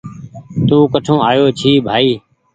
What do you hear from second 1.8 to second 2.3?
بهائي